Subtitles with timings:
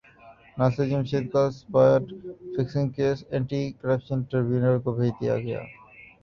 [0.57, 2.03] ناصر جمشید کا spot
[2.55, 5.61] fixing case anti corruption tribunal کو بھیج دیاگیا